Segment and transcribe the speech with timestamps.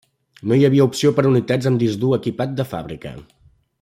[0.51, 3.13] No hi havia opció per unitats amb disc dur equipat de fàbrica.